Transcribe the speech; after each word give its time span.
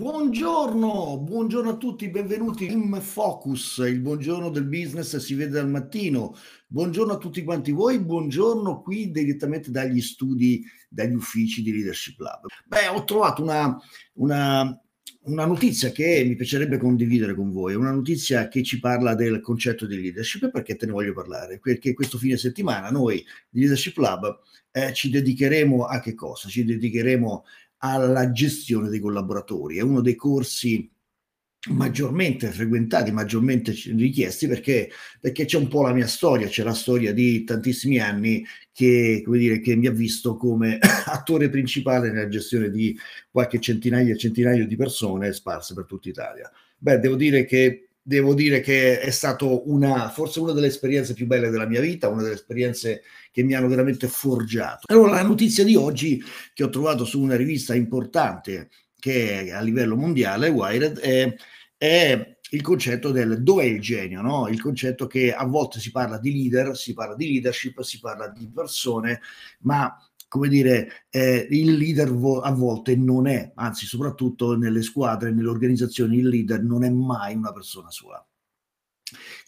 Buongiorno, 0.00 1.18
buongiorno 1.18 1.72
a 1.72 1.76
tutti, 1.76 2.08
benvenuti 2.08 2.64
in 2.72 2.90
Focus, 3.02 3.84
il 3.86 4.00
buongiorno 4.00 4.48
del 4.48 4.64
business 4.64 5.18
si 5.18 5.34
vede 5.34 5.50
dal 5.50 5.68
mattino. 5.68 6.34
Buongiorno 6.68 7.12
a 7.12 7.18
tutti 7.18 7.44
quanti 7.44 7.70
voi, 7.70 7.98
buongiorno 8.00 8.80
qui 8.80 9.10
direttamente 9.10 9.70
dagli 9.70 10.00
studi, 10.00 10.64
dagli 10.88 11.12
uffici 11.12 11.60
di 11.60 11.72
Leadership 11.72 12.18
Lab. 12.18 12.46
Beh, 12.64 12.88
ho 12.88 13.04
trovato 13.04 13.42
una, 13.42 13.78
una, 14.14 14.74
una 15.24 15.44
notizia 15.44 15.90
che 15.90 16.24
mi 16.26 16.34
piacerebbe 16.34 16.78
condividere 16.78 17.34
con 17.34 17.50
voi, 17.50 17.74
una 17.74 17.92
notizia 17.92 18.48
che 18.48 18.62
ci 18.62 18.80
parla 18.80 19.14
del 19.14 19.42
concetto 19.42 19.84
di 19.84 20.00
leadership, 20.00 20.50
perché 20.50 20.76
te 20.76 20.86
ne 20.86 20.92
voglio 20.92 21.12
parlare? 21.12 21.58
Perché 21.58 21.92
questo 21.92 22.16
fine 22.16 22.38
settimana 22.38 22.88
noi 22.88 23.22
di 23.50 23.60
Leadership 23.60 23.98
Lab 23.98 24.38
eh, 24.70 24.94
ci 24.94 25.10
dedicheremo 25.10 25.84
a 25.84 26.00
che 26.00 26.14
cosa? 26.14 26.48
Ci 26.48 26.64
dedicheremo 26.64 27.44
alla 27.80 28.30
gestione 28.32 28.88
dei 28.88 29.00
collaboratori. 29.00 29.78
È 29.78 29.82
uno 29.82 30.00
dei 30.00 30.14
corsi 30.14 30.90
maggiormente 31.68 32.50
frequentati, 32.50 33.12
maggiormente 33.12 33.72
richiesti 33.72 34.46
perché, 34.48 34.90
perché 35.20 35.44
c'è 35.44 35.58
un 35.58 35.68
po' 35.68 35.82
la 35.82 35.92
mia 35.92 36.06
storia, 36.06 36.48
c'è 36.48 36.62
la 36.62 36.72
storia 36.72 37.12
di 37.12 37.44
tantissimi 37.44 37.98
anni 37.98 38.44
che, 38.72 39.20
come 39.24 39.36
dire, 39.38 39.60
che 39.60 39.76
mi 39.76 39.86
ha 39.86 39.90
visto 39.90 40.36
come 40.36 40.78
attore 41.06 41.50
principale 41.50 42.10
nella 42.10 42.28
gestione 42.28 42.70
di 42.70 42.96
qualche 43.30 43.60
centinaia 43.60 44.14
e 44.14 44.16
centinaia 44.16 44.64
di 44.64 44.76
persone 44.76 45.32
sparse 45.32 45.74
per 45.74 45.84
tutta 45.84 46.08
Italia. 46.08 46.50
Beh, 46.78 46.98
devo 46.98 47.16
dire 47.16 47.44
che 47.44 47.89
devo 48.10 48.34
dire 48.34 48.58
che 48.58 48.98
è 48.98 49.10
stato 49.10 49.70
una, 49.70 50.08
forse 50.08 50.40
una 50.40 50.50
delle 50.50 50.66
esperienze 50.66 51.14
più 51.14 51.28
belle 51.28 51.48
della 51.48 51.68
mia 51.68 51.80
vita, 51.80 52.08
una 52.08 52.22
delle 52.22 52.34
esperienze 52.34 53.02
che 53.30 53.44
mi 53.44 53.54
hanno 53.54 53.68
veramente 53.68 54.08
forgiato. 54.08 54.86
Allora, 54.88 55.12
la 55.12 55.22
notizia 55.22 55.62
di 55.62 55.76
oggi 55.76 56.20
che 56.52 56.64
ho 56.64 56.70
trovato 56.70 57.04
su 57.04 57.20
una 57.20 57.36
rivista 57.36 57.72
importante 57.72 58.70
che 58.98 59.42
è 59.42 59.50
a 59.52 59.60
livello 59.60 59.94
mondiale, 59.94 60.48
Wired, 60.48 60.98
è, 60.98 61.32
è 61.76 62.36
il 62.50 62.62
concetto 62.62 63.12
del 63.12 63.44
dov'è 63.44 63.62
il 63.62 63.80
genio, 63.80 64.22
no? 64.22 64.48
il 64.48 64.60
concetto 64.60 65.06
che 65.06 65.32
a 65.32 65.44
volte 65.44 65.78
si 65.78 65.92
parla 65.92 66.18
di 66.18 66.32
leader, 66.32 66.76
si 66.76 66.94
parla 66.94 67.14
di 67.14 67.28
leadership, 67.28 67.80
si 67.82 68.00
parla 68.00 68.26
di 68.26 68.50
persone, 68.52 69.20
ma 69.60 69.96
come 70.30 70.46
dire, 70.46 71.06
eh, 71.10 71.48
il 71.50 71.72
leader 71.72 72.12
vo- 72.12 72.38
a 72.38 72.52
volte 72.52 72.94
non 72.94 73.26
è, 73.26 73.50
anzi 73.56 73.84
soprattutto 73.84 74.56
nelle 74.56 74.80
squadre, 74.80 75.32
nelle 75.32 75.48
organizzazioni, 75.48 76.18
il 76.18 76.28
leader 76.28 76.62
non 76.62 76.84
è 76.84 76.88
mai 76.88 77.34
una 77.34 77.52
persona 77.52 77.90
sola. 77.90 78.24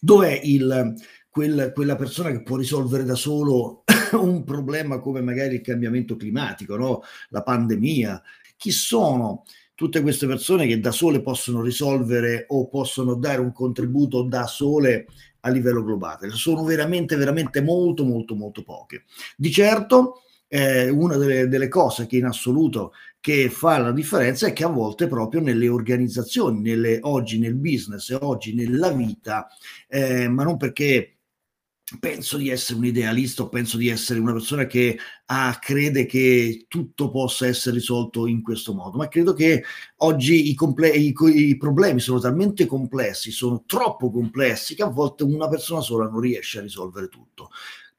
Dov'è 0.00 0.40
il, 0.42 0.92
quel, 1.30 1.70
quella 1.72 1.94
persona 1.94 2.32
che 2.32 2.42
può 2.42 2.56
risolvere 2.56 3.04
da 3.04 3.14
solo 3.14 3.84
un 4.18 4.42
problema 4.42 4.98
come 4.98 5.20
magari 5.20 5.54
il 5.54 5.60
cambiamento 5.60 6.16
climatico, 6.16 6.76
no? 6.76 7.02
la 7.28 7.44
pandemia? 7.44 8.20
Chi 8.56 8.72
sono 8.72 9.44
tutte 9.76 10.02
queste 10.02 10.26
persone 10.26 10.66
che 10.66 10.80
da 10.80 10.90
sole 10.90 11.22
possono 11.22 11.62
risolvere 11.62 12.46
o 12.48 12.66
possono 12.66 13.14
dare 13.14 13.40
un 13.40 13.52
contributo 13.52 14.22
da 14.22 14.48
sole 14.48 15.06
a 15.42 15.48
livello 15.48 15.84
globale? 15.84 16.28
Sono 16.30 16.64
veramente, 16.64 17.14
veramente 17.14 17.60
molto, 17.60 18.04
molto, 18.04 18.34
molto 18.34 18.64
poche. 18.64 19.04
Di 19.36 19.52
certo 19.52 20.22
eh, 20.54 20.90
una 20.90 21.16
delle, 21.16 21.48
delle, 21.48 21.68
cose 21.68 22.06
che 22.06 22.18
in 22.18 22.26
assoluto 22.26 22.92
che 23.20 23.48
fa 23.48 23.78
la 23.78 23.90
differenza 23.90 24.46
è 24.46 24.52
che 24.52 24.64
a 24.64 24.68
volte 24.68 25.06
proprio 25.06 25.40
nelle 25.40 25.66
organizzazioni, 25.68 26.60
nelle, 26.60 26.98
oggi 27.02 27.38
nel 27.38 27.54
business 27.54 28.10
e 28.10 28.18
oggi 28.20 28.54
nella 28.54 28.90
vita, 28.90 29.48
eh, 29.88 30.28
ma 30.28 30.44
non 30.44 30.58
perché 30.58 31.16
penso 31.98 32.36
di 32.36 32.50
essere 32.50 32.78
un 32.78 32.84
idealista 32.84 33.42
o 33.42 33.48
penso 33.48 33.78
di 33.78 33.88
essere 33.88 34.20
una 34.20 34.32
persona 34.32 34.66
che 34.66 34.98
ah, 35.26 35.56
crede 35.58 36.04
che 36.04 36.66
tutto 36.68 37.10
possa 37.10 37.46
essere 37.46 37.76
risolto 37.76 38.26
in 38.26 38.42
questo 38.42 38.74
modo, 38.74 38.98
ma 38.98 39.08
credo 39.08 39.32
che 39.32 39.64
oggi 39.98 40.50
i, 40.50 40.54
comple- 40.54 40.90
i, 40.90 41.14
i, 41.34 41.56
problemi 41.56 42.00
sono 42.00 42.18
talmente 42.20 42.66
complessi, 42.66 43.30
sono 43.30 43.64
troppo 43.66 44.10
complessi 44.10 44.74
che 44.74 44.82
a 44.82 44.90
volte 44.90 45.22
una 45.24 45.48
persona 45.48 45.80
sola 45.80 46.08
non 46.08 46.20
riesce 46.20 46.58
a 46.58 46.62
risolvere 46.62 47.08
tutto. 47.08 47.48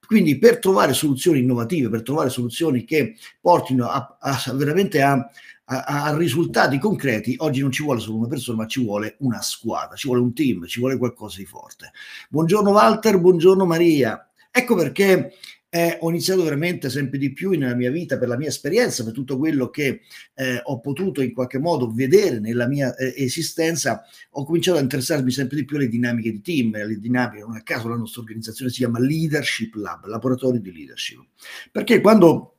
Quindi 0.06 0.38
per 0.38 0.59
trovare 0.59 0.94
soluzioni 0.94 1.40
innovative, 1.40 1.90
per 1.90 2.03
trovare 2.03 2.30
soluzioni 2.30 2.84
che 2.84 3.16
portino 3.40 3.88
a, 3.88 4.18
a, 4.19 4.40
veramente 4.53 5.02
a, 5.02 5.30
a, 5.66 6.16
risultati 6.18 6.78
concreti, 6.78 7.36
oggi 7.40 7.62
non 7.62 7.72
ci 7.72 7.84
vuole 7.84 8.00
solo 8.00 8.18
una 8.18 8.28
persona, 8.28 8.58
ma 8.58 8.68
ci 8.68 8.84
vuole 8.84 9.16
una 9.19 9.42
squadra, 9.42 9.96
ci 9.96 10.08
vuole 10.08 10.22
un 10.22 10.34
team, 10.34 10.66
ci 10.66 10.80
vuole 10.80 10.97
qualcosa 10.97 11.38
di 11.38 11.46
forte. 11.46 11.92
Buongiorno 12.30 12.72
Walter, 12.72 13.19
buongiorno 13.19 13.66
Maria. 13.66 14.30
Ecco 14.52 14.75
perché 14.75 15.34
eh, 15.75 15.97
ho 16.01 16.09
iniziato 16.11 16.44
veramente 16.44 16.88
sempre 16.91 17.17
di 17.17 17.34
più 17.34 17.50
nella 17.50 17.73
mia 17.73 17.89
vita, 17.89 18.19
per 18.19 18.28
la 18.28 18.38
mia 18.38 18.50
esperienza, 18.50 19.03
per 19.03 19.11
tutto 19.11 19.39
quello 19.39 19.72
che 19.72 20.01
eh, 20.35 20.61
ho 20.61 20.79
potuto 20.79 21.19
in 21.23 21.34
qualche 21.34 21.57
modo 21.57 21.91
vedere 21.91 22.39
nella 22.39 22.67
mia 22.67 22.95
eh, 22.95 23.11
esistenza, 23.17 24.03
ho 24.33 24.45
cominciato 24.45 24.78
a 24.78 24.81
interessarmi 24.81 25.31
sempre 25.31 25.57
di 25.57 25.66
più 25.66 25.78
alle 25.78 25.88
dinamiche 25.88 26.31
di 26.31 26.41
team, 26.41 26.75
alle 26.75 27.00
dinamiche, 27.00 27.41
non 27.41 27.56
a 27.56 27.63
caso 27.63 27.88
la 27.88 27.95
nostra 27.95 28.22
organizzazione 28.22 28.69
si 28.69 28.78
chiama 28.78 29.00
Leadership 29.00 29.73
Lab, 29.73 30.06
laboratorio 30.06 30.62
di 30.62 30.72
leadership. 30.72 31.25
Perché 31.72 32.01
quando 32.01 32.53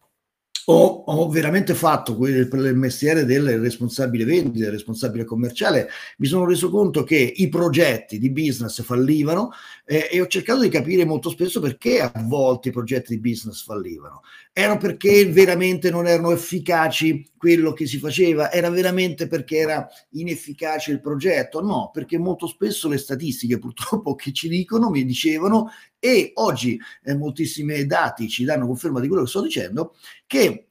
ho, 0.67 1.05
ho, 1.07 1.29
veramente 1.29 1.75
fatto 1.75 2.17
quel, 2.17 2.49
il 2.51 2.77
mestiere 2.77 3.25
del 3.25 3.59
responsabile 3.59 4.25
vendita, 4.25 4.71
responsabile 4.71 5.25
commerciale, 5.25 5.89
mi 6.19 6.27
sono 6.27 6.47
reso 6.47 6.71
conto 6.71 7.05
che 7.05 7.33
i 7.37 7.49
progetti 7.49 8.19
di 8.19 8.31
business 8.31 8.83
fallivano 8.83 9.51
eh, 9.85 10.09
e 10.11 10.21
ho 10.21 10.27
cercato 10.27 10.61
di 10.61 10.69
capire 10.69 11.05
molto 11.05 11.29
spesso 11.29 11.61
perché 11.61 12.01
a 12.01 12.13
volte 12.25 12.69
i 12.69 12.73
progetti 12.73 13.15
di 13.15 13.21
business 13.21 13.65
fallivano. 13.65 14.23
Era 14.53 14.77
perché 14.77 15.27
veramente 15.27 15.91
non 15.91 16.07
erano 16.07 16.31
efficaci 16.31 17.33
quello 17.37 17.73
che 17.73 17.87
si 17.87 17.99
faceva? 17.99 18.51
Era 18.51 18.71
veramente 18.71 19.27
perché 19.27 19.59
era 19.59 19.87
inefficace 20.13 20.93
il 20.93 21.01
progetto? 21.01 21.61
No, 21.61 21.91
perché 21.93 22.17
molto 22.19 22.47
spesso 22.47 22.89
le 22.89 22.97
statistiche 22.97 23.59
purtroppo 23.59 24.15
che 24.15 24.33
ci 24.33 24.49
dicono, 24.49 24.89
mi 24.89 25.05
dicevano, 25.05 25.71
e 26.05 26.33
oggi 26.35 26.79
eh, 27.03 27.15
moltissimi 27.15 27.87
dati 27.87 28.29
ci 28.29 28.45
danno 28.45 28.67
conferma 28.67 29.01
di 29.01 29.09
quello 29.09 29.23
che 29.23 29.29
sto 29.31 29.41
dicendo, 29.41 29.95
che 30.27 30.69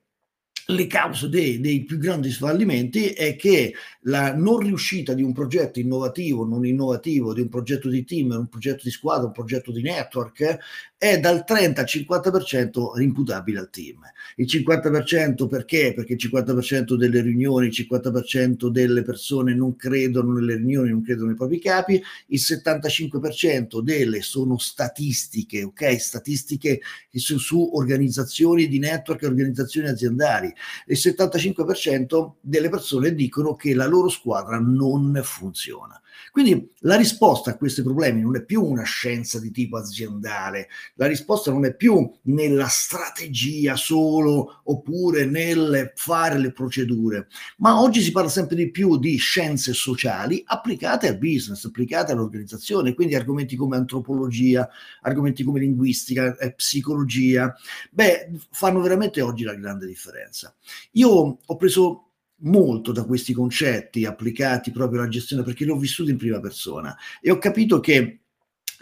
le 0.67 0.87
cause 0.87 1.27
dei, 1.27 1.59
dei, 1.59 1.83
più 1.83 1.97
grandi 1.97 2.31
fallimenti 2.31 3.07
è 3.09 3.35
che 3.35 3.73
la 4.03 4.33
non 4.33 4.59
riuscita 4.59 5.13
di 5.13 5.21
un 5.21 5.33
progetto 5.33 5.79
innovativo, 5.79 6.45
non 6.45 6.65
innovativo, 6.65 7.33
di 7.33 7.41
un 7.41 7.49
progetto 7.49 7.89
di 7.89 8.05
team, 8.05 8.31
un 8.31 8.47
progetto 8.47 8.81
di 8.83 8.91
squadra, 8.91 9.27
un 9.27 9.33
progetto 9.33 9.71
di 9.71 9.81
network, 9.81 10.57
è 10.97 11.19
dal 11.19 11.43
30 11.43 11.81
al 11.81 11.87
50% 11.87 13.01
imputabile 13.01 13.59
al 13.59 13.69
team. 13.69 13.99
Il 14.37 14.45
50% 14.45 15.47
perché? 15.47 15.93
Perché 15.93 16.13
il 16.13 16.19
50% 16.31 16.95
delle 16.95 17.21
riunioni, 17.21 17.67
il 17.67 17.87
50% 17.89 18.67
delle 18.67 19.01
persone 19.01 19.53
non 19.53 19.75
credono 19.75 20.31
nelle 20.31 20.55
riunioni, 20.55 20.91
non 20.91 21.03
credono 21.03 21.27
nei 21.27 21.35
propri 21.35 21.59
capi, 21.59 22.01
il 22.27 22.39
75% 22.39 23.81
delle 23.81 24.21
sono 24.21 24.57
statistiche, 24.57 25.63
ok? 25.63 25.99
Statistiche 25.99 26.79
su, 27.11 27.37
su 27.37 27.71
organizzazioni 27.73 28.69
di 28.69 28.79
network 28.79 29.23
e 29.23 29.27
organizzazioni 29.27 29.89
aziendali 29.89 30.52
il 30.87 30.97
75% 30.97 32.33
delle 32.41 32.69
persone 32.69 33.13
dicono 33.13 33.55
che 33.55 33.73
la 33.73 33.87
loro 33.87 34.09
squadra 34.09 34.59
non 34.59 35.19
funziona. 35.23 36.01
Quindi 36.31 36.71
la 36.79 36.95
risposta 36.95 37.51
a 37.51 37.57
questi 37.57 37.81
problemi 37.81 38.21
non 38.21 38.35
è 38.35 38.43
più 38.43 38.63
una 38.63 38.83
scienza 38.83 39.39
di 39.39 39.51
tipo 39.51 39.77
aziendale, 39.77 40.67
la 40.95 41.07
risposta 41.07 41.51
non 41.51 41.65
è 41.65 41.75
più 41.75 42.09
nella 42.23 42.67
strategia 42.67 43.75
solo 43.75 44.61
oppure 44.65 45.25
nel 45.25 45.91
fare 45.95 46.37
le 46.37 46.51
procedure, 46.51 47.27
ma 47.57 47.79
oggi 47.79 48.01
si 48.01 48.11
parla 48.11 48.29
sempre 48.29 48.55
di 48.55 48.71
più 48.71 48.97
di 48.97 49.15
scienze 49.17 49.73
sociali 49.73 50.41
applicate 50.45 51.07
al 51.07 51.17
business, 51.17 51.65
applicate 51.65 52.11
all'organizzazione, 52.11 52.93
quindi 52.93 53.15
argomenti 53.15 53.55
come 53.55 53.77
antropologia, 53.77 54.67
argomenti 55.01 55.43
come 55.43 55.59
linguistica, 55.59 56.35
eh, 56.37 56.53
psicologia, 56.53 57.53
beh, 57.91 58.31
fanno 58.51 58.81
veramente 58.81 59.21
oggi 59.21 59.43
la 59.43 59.55
grande 59.55 59.87
differenza. 59.87 60.55
Io 60.93 61.37
ho 61.45 61.55
preso 61.55 62.02
molto 62.43 62.91
da 62.91 63.03
questi 63.03 63.33
concetti 63.33 64.05
applicati 64.05 64.71
proprio 64.71 65.01
alla 65.01 65.09
gestione 65.09 65.43
perché 65.43 65.65
li 65.65 65.71
ho 65.71 65.77
vissuti 65.77 66.11
in 66.11 66.17
prima 66.17 66.39
persona 66.39 66.95
e 67.21 67.31
ho 67.31 67.37
capito 67.37 67.79
che 67.79 68.19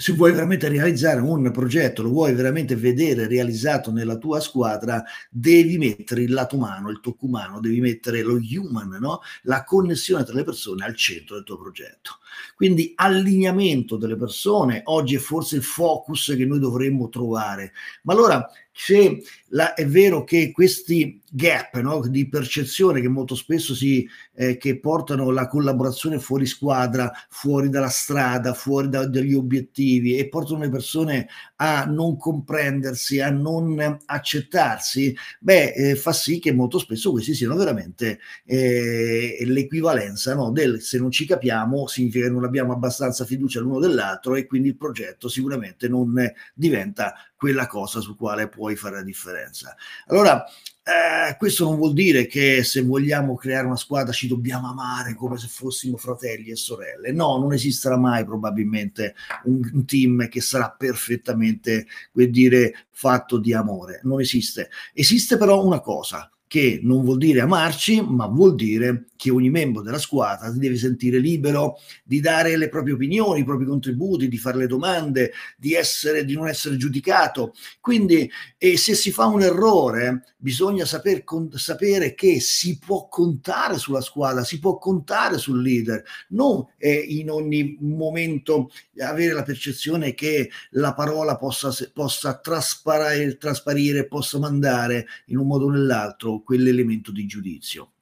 se 0.01 0.13
vuoi 0.13 0.31
veramente 0.31 0.67
realizzare 0.67 1.21
un 1.21 1.51
progetto, 1.51 2.01
lo 2.01 2.09
vuoi 2.09 2.33
veramente 2.33 2.75
vedere 2.75 3.27
realizzato 3.27 3.91
nella 3.91 4.17
tua 4.17 4.39
squadra, 4.39 5.03
devi 5.29 5.77
mettere 5.77 6.23
il 6.23 6.33
lato 6.33 6.55
umano, 6.55 6.89
il 6.89 6.99
tocco 7.01 7.27
umano, 7.27 7.59
devi 7.59 7.79
mettere 7.79 8.23
lo 8.23 8.33
human, 8.33 8.97
no? 8.99 9.19
la 9.43 9.63
connessione 9.63 10.23
tra 10.23 10.33
le 10.33 10.43
persone 10.43 10.83
al 10.85 10.95
centro 10.95 11.35
del 11.35 11.43
tuo 11.43 11.59
progetto. 11.59 12.17
Quindi 12.55 12.93
allineamento 12.95 13.95
delle 13.95 14.15
persone, 14.15 14.81
oggi 14.85 15.15
è 15.15 15.19
forse 15.19 15.57
il 15.57 15.63
focus 15.63 16.33
che 16.35 16.45
noi 16.45 16.57
dovremmo 16.57 17.07
trovare. 17.09 17.73
Ma 18.01 18.13
allora 18.13 18.49
se 18.73 19.21
la, 19.49 19.73
è 19.73 19.85
vero 19.85 20.23
che 20.23 20.51
questi 20.51 21.21
gap 21.29 21.77
no, 21.79 22.07
di 22.07 22.27
percezione 22.29 23.01
che 23.01 23.09
molto 23.09 23.35
spesso 23.35 23.75
si, 23.75 24.07
eh, 24.33 24.57
che 24.57 24.79
portano 24.79 25.29
la 25.29 25.47
collaborazione 25.47 26.19
fuori 26.19 26.45
squadra, 26.45 27.11
fuori 27.29 27.69
dalla 27.69 27.89
strada, 27.89 28.53
fuori 28.53 28.89
da, 28.89 29.05
dagli 29.07 29.33
obiettivi 29.33 30.17
e 30.17 30.29
portano 30.29 30.59
le 30.59 30.69
persone 30.69 31.27
a 31.63 31.85
non 31.85 32.17
comprendersi, 32.17 33.19
a 33.19 33.29
non 33.29 33.99
accettarsi, 34.05 35.15
beh, 35.39 35.73
eh, 35.73 35.95
fa 35.95 36.11
sì 36.11 36.39
che 36.39 36.51
molto 36.51 36.79
spesso 36.79 37.11
questi 37.11 37.35
siano 37.35 37.55
veramente 37.55 38.19
eh, 38.45 39.37
l'equivalenza 39.45 40.33
no, 40.33 40.51
del 40.51 40.81
se 40.81 40.97
non 40.97 41.11
ci 41.11 41.27
capiamo 41.27 41.85
significa 41.85 42.25
che 42.25 42.31
non 42.31 42.45
abbiamo 42.45 42.73
abbastanza 42.73 43.25
fiducia 43.25 43.59
l'uno 43.59 43.79
dell'altro 43.79 44.35
e 44.35 44.47
quindi 44.47 44.69
il 44.69 44.77
progetto 44.77 45.29
sicuramente 45.29 45.87
non 45.87 46.15
diventa 46.55 47.13
quella 47.35 47.67
cosa 47.67 47.99
su 47.99 48.15
quale 48.15 48.49
puoi 48.49 48.75
fare 48.75 48.95
la 48.95 49.03
differenza. 49.03 49.75
Allora, 50.07 50.43
eh, 50.91 51.37
questo 51.37 51.65
non 51.65 51.77
vuol 51.77 51.93
dire 51.93 52.25
che 52.25 52.63
se 52.63 52.81
vogliamo 52.81 53.35
creare 53.35 53.65
una 53.65 53.75
squadra 53.75 54.11
ci 54.11 54.27
dobbiamo 54.27 54.69
amare 54.69 55.15
come 55.15 55.37
se 55.37 55.47
fossimo 55.47 55.97
fratelli 55.97 56.49
e 56.51 56.55
sorelle. 56.55 57.11
No, 57.11 57.37
non 57.37 57.53
esisterà 57.53 57.97
mai 57.97 58.25
probabilmente 58.25 59.15
un, 59.45 59.69
un 59.73 59.85
team 59.85 60.27
che 60.27 60.41
sarà 60.41 60.69
perfettamente, 60.77 61.87
vuol 62.11 62.29
dire, 62.29 62.87
fatto 62.89 63.37
di 63.37 63.53
amore. 63.53 64.01
Non 64.03 64.19
esiste. 64.19 64.69
Esiste 64.93 65.37
però 65.37 65.63
una 65.63 65.79
cosa 65.79 66.29
che 66.51 66.81
non 66.83 67.05
vuol 67.05 67.17
dire 67.17 67.39
amarci, 67.39 68.01
ma 68.01 68.25
vuol 68.25 68.55
dire 68.55 69.05
che 69.15 69.29
ogni 69.29 69.49
membro 69.49 69.81
della 69.81 69.97
squadra 69.97 70.51
si 70.51 70.59
deve 70.59 70.75
sentire 70.75 71.17
libero 71.17 71.77
di 72.03 72.19
dare 72.19 72.57
le 72.57 72.67
proprie 72.67 72.95
opinioni, 72.95 73.39
i 73.39 73.45
propri 73.45 73.65
contributi, 73.65 74.27
di 74.27 74.37
fare 74.37 74.57
le 74.57 74.67
domande, 74.67 75.31
di, 75.55 75.75
essere, 75.75 76.25
di 76.25 76.33
non 76.33 76.49
essere 76.49 76.75
giudicato. 76.75 77.53
Quindi 77.79 78.29
se 78.57 78.95
si 78.95 79.11
fa 79.11 79.27
un 79.27 79.43
errore 79.43 80.25
bisogna 80.35 80.83
saper, 80.83 81.23
con, 81.23 81.49
sapere 81.53 82.15
che 82.15 82.41
si 82.41 82.77
può 82.79 83.07
contare 83.07 83.77
sulla 83.77 84.01
squadra, 84.01 84.43
si 84.43 84.59
può 84.59 84.77
contare 84.77 85.37
sul 85.37 85.61
leader, 85.61 86.03
non 86.29 86.65
eh, 86.77 86.91
in 86.91 87.29
ogni 87.29 87.77
momento 87.79 88.71
avere 88.99 89.33
la 89.33 89.43
percezione 89.43 90.13
che 90.13 90.49
la 90.71 90.93
parola 90.93 91.37
possa, 91.37 91.69
possa 91.93 92.41
trasparire, 92.41 94.07
possa 94.07 94.37
mandare 94.37 95.05
in 95.27 95.37
un 95.37 95.47
modo 95.47 95.65
o 95.67 95.69
nell'altro 95.69 96.40
quell'elemento 96.43 97.11
di 97.11 97.25
giudizio. 97.25 97.93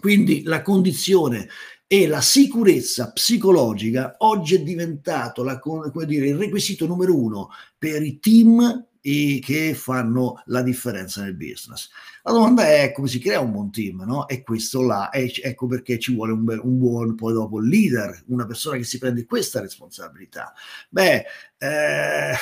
Quindi 0.00 0.42
la 0.44 0.62
condizione 0.62 1.48
e 1.86 2.06
la 2.06 2.20
sicurezza 2.20 3.10
psicologica 3.12 4.16
oggi 4.18 4.56
è 4.56 4.62
diventato 4.62 5.42
la, 5.42 5.60
dire, 6.06 6.28
il 6.28 6.36
requisito 6.36 6.86
numero 6.86 7.16
uno 7.16 7.48
per 7.76 8.02
i 8.02 8.18
team 8.20 8.86
e 9.00 9.40
che 9.42 9.74
fanno 9.74 10.42
la 10.46 10.62
differenza 10.62 11.22
nel 11.22 11.34
business. 11.34 11.90
La 12.22 12.32
domanda 12.32 12.68
è 12.68 12.92
come 12.92 13.08
si 13.08 13.18
crea 13.18 13.40
un 13.40 13.52
buon 13.52 13.70
team, 13.70 14.04
no? 14.06 14.28
E 14.28 14.42
questo 14.42 14.82
là, 14.82 15.08
è, 15.08 15.30
ecco 15.42 15.66
perché 15.66 15.98
ci 15.98 16.14
vuole 16.14 16.32
un, 16.32 16.60
un, 16.62 16.78
buon, 16.78 17.14
poi 17.14 17.32
dopo, 17.32 17.58
leader, 17.58 18.22
una 18.26 18.44
persona 18.44 18.76
che 18.76 18.84
si 18.84 18.98
prende 18.98 19.24
questa 19.24 19.60
responsabilità. 19.60 20.52
Beh, 20.90 21.24
eh, 21.56 22.34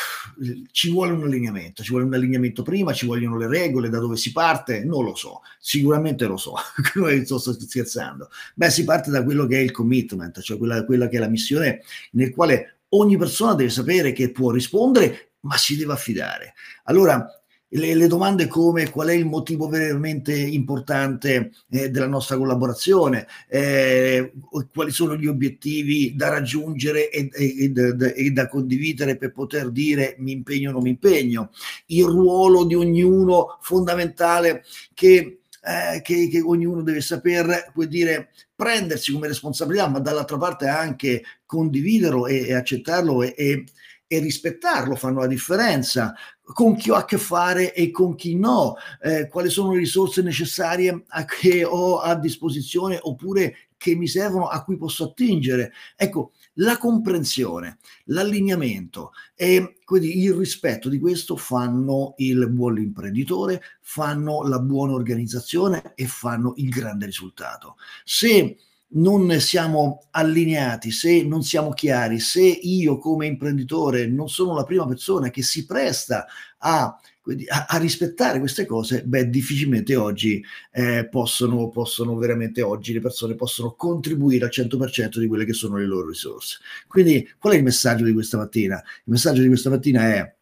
ci 0.73 0.91
vuole 0.91 1.12
un 1.12 1.23
allineamento, 1.23 1.82
ci 1.82 1.91
vuole 1.91 2.05
un 2.05 2.14
allineamento 2.14 2.62
prima, 2.62 2.93
ci 2.93 3.06
vogliono 3.06 3.37
le 3.37 3.47
regole, 3.47 3.88
da 3.88 3.99
dove 3.99 4.17
si 4.17 4.32
parte, 4.32 4.85
non 4.85 5.05
lo 5.05 5.14
so, 5.14 5.43
sicuramente 5.58 6.26
lo 6.26 6.37
so, 6.37 6.55
sto 7.25 7.38
scherzando. 7.38 8.29
Beh, 8.55 8.70
si 8.70 8.85
parte 8.85 9.11
da 9.11 9.23
quello 9.23 9.47
che 9.47 9.58
è 9.58 9.61
il 9.61 9.70
commitment, 9.70 10.41
cioè 10.41 10.58
quella, 10.58 10.85
quella 10.85 11.08
che 11.08 11.17
è 11.17 11.20
la 11.20 11.29
missione 11.29 11.82
nel 12.12 12.32
quale 12.35 12.79
ogni 12.91 13.17
persona 13.17 13.55
deve 13.55 13.70
sapere 13.70 14.12
che 14.12 14.31
può 14.31 14.50
rispondere 14.50 15.31
ma 15.40 15.56
si 15.56 15.76
deve 15.76 15.92
affidare. 15.92 16.54
Allora, 16.84 17.26
le, 17.68 17.94
le, 17.94 18.06
domande 18.06 18.46
come 18.46 18.90
qual 18.90 19.08
è 19.08 19.12
il 19.12 19.26
motivo 19.26 19.68
veramente 19.68 20.32
importante 20.32 21.52
eh, 21.70 21.90
della 21.90 22.06
nostra 22.06 22.36
collaborazione, 22.36 23.26
eh, 23.48 24.32
quali 24.72 24.92
sono 24.92 25.16
gli 25.16 25.26
obiettivi 25.26 26.14
da 26.14 26.28
raggiungere 26.28 27.10
e, 27.10 27.28
e, 27.32 27.72
e, 27.74 28.12
e, 28.14 28.30
da 28.30 28.48
condividere 28.48 29.16
per 29.16 29.32
poter 29.32 29.70
dire 29.70 30.14
mi 30.18 30.32
impegno 30.32 30.70
o 30.70 30.72
non 30.74 30.82
mi 30.82 30.90
impegno, 30.90 31.50
il 31.86 32.04
ruolo 32.04 32.64
di 32.64 32.74
ognuno 32.74 33.58
fondamentale 33.60 34.62
che, 34.94 35.40
eh, 35.62 36.00
che, 36.02 36.28
che 36.28 36.40
ognuno 36.40 36.82
deve 36.82 37.00
saper 37.00 37.72
dire, 37.88 38.30
prendersi 38.54 39.12
come 39.12 39.26
responsabilità, 39.26 39.88
ma 39.88 39.98
dall'altra 39.98 40.38
parte 40.38 40.68
anche 40.68 41.22
condividerlo 41.44 42.28
e, 42.28 42.54
accettarlo 42.54 43.22
e 43.22 43.64
e 44.06 44.19
rispettarlo 44.19 44.94
fanno 44.94 45.20
la 45.20 45.26
differenza 45.26 46.14
con 46.43 46.76
chi 46.76 46.91
ho 46.91 46.94
a 46.94 47.05
che 47.05 47.19
fare 47.19 47.75
e 47.75 47.91
con 47.91 48.14
chi 48.14 48.37
no, 48.37 48.76
eh, 49.03 49.29
quali 49.29 49.50
sono 49.50 49.73
le 49.73 49.79
risorse 49.79 50.23
necessarie 50.23 51.05
a 51.08 51.25
che 51.25 51.64
ho 51.64 51.99
a 51.99 52.14
disposizione 52.14 52.99
oppure 53.00 53.67
che 53.76 53.94
mi 53.94 54.06
servono 54.06 54.47
a 54.47 54.62
cui 54.62 54.76
posso 54.76 55.05
attingere. 55.05 55.73
Ecco, 55.97 56.32
la 56.55 56.79
comprensione, 56.79 57.79
l'allineamento 58.05 59.12
e 59.35 59.76
quindi 59.85 60.23
il 60.23 60.35
rispetto 60.35 60.88
di 60.88 60.99
questo 60.99 61.37
fanno 61.37 62.14
il 62.19 62.49
buon 62.50 62.79
imprenditore, 62.79 63.61
fanno 63.81 64.47
la 64.47 64.61
buona 64.61 64.93
organizzazione 64.93 65.93
e 65.94 66.06
fanno 66.06 66.55
il 66.56 66.69
grande 66.69 67.06
risultato. 67.06 67.76
Se 68.05 68.56
non 68.88 69.40
siamo 69.40 70.06
allineati, 70.10 70.90
se 70.90 71.22
non 71.24 71.42
siamo 71.42 71.70
chiari, 71.70 72.20
se 72.20 72.42
io 72.42 72.98
come 72.98 73.26
imprenditore 73.26 74.06
non 74.06 74.28
sono 74.28 74.54
la 74.54 74.64
prima 74.64 74.86
persona 74.86 75.30
che 75.30 75.42
si 75.42 75.66
presta 75.66 76.26
a, 76.58 76.84
a, 76.84 77.66
a 77.68 77.76
rispettare 77.78 78.38
queste 78.38 78.64
cose, 78.64 79.02
beh, 79.04 79.28
difficilmente 79.28 79.96
oggi 79.96 80.42
eh, 80.72 81.08
possono, 81.10 81.68
possono 81.68 82.16
veramente 82.16 82.62
oggi 82.62 82.92
le 82.92 83.00
persone 83.00 83.34
possono 83.34 83.74
contribuire 83.74 84.44
al 84.44 84.52
100% 84.52 85.18
di 85.18 85.26
quelle 85.26 85.44
che 85.44 85.52
sono 85.52 85.76
le 85.76 85.86
loro 85.86 86.08
risorse. 86.08 86.58
Quindi 86.86 87.28
qual 87.38 87.54
è 87.54 87.56
il 87.56 87.64
messaggio 87.64 88.04
di 88.04 88.12
questa 88.12 88.36
mattina? 88.36 88.76
Il 88.76 89.12
messaggio 89.12 89.42
di 89.42 89.48
questa 89.48 89.70
mattina 89.70 90.02
è 90.02 90.34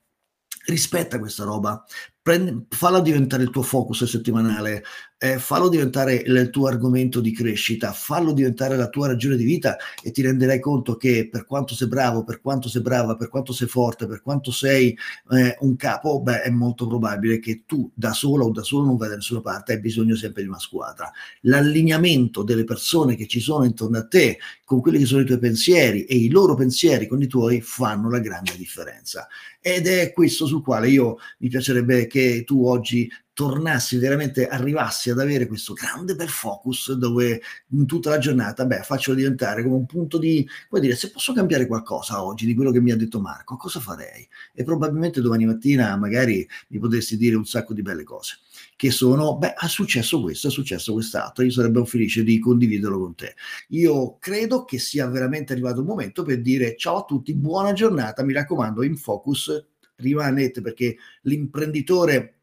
rispetta 0.67 1.19
questa 1.19 1.44
roba, 1.44 1.85
prendi, 2.25 2.65
falla 2.71 3.00
diventare 3.00 3.43
il 3.43 3.50
tuo 3.50 3.61
focus 3.61 4.05
settimanale, 4.05 4.82
eh, 5.19 5.38
fallo 5.38 5.69
diventare 5.69 6.15
il 6.15 6.49
tuo 6.49 6.69
argomento 6.69 7.21
di 7.21 7.32
crescita, 7.32 7.93
fallo 7.93 8.32
diventare 8.32 8.79
la 8.79 8.88
tua 8.88 9.09
ragione 9.09 9.37
di 9.37 9.44
vita 9.44 9.76
e 10.03 10.11
ti 10.11 10.23
renderai 10.23 10.59
conto 10.59 10.97
che 10.97 11.29
per 11.31 11.44
quanto 11.44 11.75
sei 11.75 11.87
bravo, 11.87 12.25
per 12.25 12.41
quanto 12.41 12.71
sei 12.71 12.81
brava, 12.81 13.15
per 13.17 13.29
quanto 13.29 13.53
sei 13.53 13.69
forte, 13.69 14.06
per 14.06 14.23
quanto 14.23 14.50
sei 14.53 14.97
eh, 15.32 15.56
un 15.61 15.76
capo, 15.76 16.23
beh, 16.23 16.43
è 16.43 16.50
molto 16.50 16.87
probabile 16.87 17.38
che 17.41 17.65
tu 17.67 17.91
da 17.94 18.15
solo 18.15 18.47
o 18.47 18.50
da 18.50 18.62
solo 18.62 18.87
non 18.87 18.97
vai 18.97 19.11
da 19.11 19.17
nessuna 19.17 19.43
parte, 19.43 19.73
hai 19.75 19.81
bisogno 19.81 20.17
sempre 20.17 20.41
di 20.41 20.49
una 20.49 20.59
squadra. 20.59 21.11
L'allineamento 21.43 22.43
delle 22.43 22.65
persone 22.65 23.17
che 23.17 23.27
ci 23.27 23.41
sono 23.41 23.65
intorno 23.65 23.99
a 23.99 24.06
te 24.06 24.38
con 24.65 24.81
quelli 24.81 24.99
che 24.99 25.05
sono 25.05 25.20
i 25.20 25.27
tuoi 25.27 25.38
pensieri 25.38 26.05
e 26.05 26.17
i 26.17 26.31
loro 26.31 26.55
pensieri 26.55 27.06
con 27.06 27.20
i 27.20 27.27
tuoi 27.27 27.61
fanno 27.61 28.09
la 28.09 28.19
grande 28.19 28.56
differenza. 28.56 29.29
Ed 29.61 29.87
è 29.87 30.12
questo 30.12 30.44
sul 30.44 30.62
quale 30.62 30.91
io 30.91 31.17
mi 31.38 31.49
piacerebbe 31.49 32.06
che 32.15 32.45
tu 32.45 32.65
oggi 32.65 33.11
tornassi 33.33 33.99
veramente, 33.99 34.47
arrivassi 34.47 35.11
ad 35.11 35.19
avere 35.19 35.49
questo 35.49 35.73
grande 35.73 36.15
bel 36.15 36.29
focus 36.29 36.93
dove 36.93 37.43
in 37.71 37.87
tutta 37.87 38.11
la 38.11 38.19
giornata, 38.19 38.65
beh, 38.65 38.83
faccio 38.83 39.15
diventare 39.15 39.65
come 39.65 39.75
un 39.75 39.85
punto 39.85 40.19
di, 40.19 40.49
come 40.69 40.81
dire, 40.81 40.94
se 40.94 41.11
posso 41.11 41.33
cambiare 41.33 41.67
qualcosa 41.67 42.23
oggi 42.23 42.47
di 42.47 42.55
quello 42.55 42.71
che 42.71 42.81
mi 42.81 42.93
ha 42.93 42.97
detto 42.97 43.21
Marco, 43.21 43.56
cosa 43.56 43.81
farei? 43.81 44.29
E 44.53 44.63
probabilmente 44.63 45.21
domani 45.21 45.44
mattina 45.44 45.97
magari 45.97 46.47
mi 46.69 46.79
potresti 46.79 47.17
dire 47.17 47.35
un 47.35 47.47
sacco 47.47 47.75
di 47.75 47.83
belle 47.83 48.05
cose 48.05 48.37
che 48.77 48.93
sono, 48.93 49.37
beh, 49.37 49.55
è 49.55 49.67
successo 49.67 50.23
questo, 50.23 50.47
è 50.47 50.51
successo 50.53 50.93
quest'altro, 50.93 51.43
io 51.43 51.51
sarebbe 51.51 51.85
felice 51.85 52.23
di 52.23 52.39
condividerlo 52.39 53.01
con 53.01 53.17
te. 53.17 53.35
Io 53.71 54.19
credo 54.21 54.65
che 54.65 54.79
sia 54.79 55.09
veramente 55.09 55.53
arrivato 55.53 55.81
il 55.81 55.87
momento 55.87 56.23
per 56.23 56.41
dire 56.41 56.77
ciao 56.77 56.99
a 56.99 57.05
tutti, 57.05 57.35
buona 57.35 57.73
giornata, 57.73 58.23
mi 58.23 58.33
raccomando, 58.33 58.85
in 58.85 58.97
focus 58.97 59.73
rimanete 59.96 60.60
perché 60.60 60.96
l'imprenditore 61.22 62.34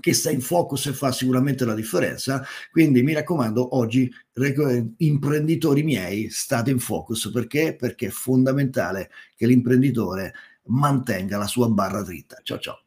che 0.00 0.12
sta 0.12 0.30
in 0.30 0.40
focus 0.40 0.86
e 0.86 0.92
fa 0.92 1.12
sicuramente 1.12 1.64
la 1.64 1.74
differenza. 1.74 2.44
Quindi 2.70 3.02
mi 3.02 3.12
raccomando, 3.12 3.76
oggi 3.76 4.12
imprenditori 4.98 5.82
miei, 5.82 6.30
state 6.30 6.70
in 6.70 6.80
focus 6.80 7.30
perché? 7.32 7.76
Perché 7.76 8.06
è 8.06 8.10
fondamentale 8.10 9.10
che 9.36 9.46
l'imprenditore 9.46 10.34
mantenga 10.66 11.38
la 11.38 11.46
sua 11.46 11.68
barra 11.68 12.02
dritta. 12.02 12.40
Ciao 12.42 12.58
ciao. 12.58 12.83